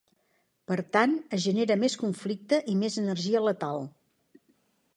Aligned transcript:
Per 0.71 0.77
tant, 0.95 1.11
es 1.37 1.43
genera 1.43 1.77
més 1.83 1.97
conflicte 2.05 2.61
i 2.73 2.77
més 2.85 2.99
energia 3.05 3.45
letal. 3.51 3.87